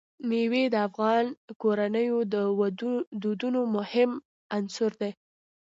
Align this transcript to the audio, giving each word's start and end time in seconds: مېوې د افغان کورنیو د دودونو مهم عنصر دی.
مېوې 0.27 0.63
د 0.73 0.75
افغان 0.87 1.25
کورنیو 1.61 2.17
د 2.33 2.35
دودونو 3.21 3.61
مهم 3.75 4.11
عنصر 4.55 4.91
دی. 5.01 5.11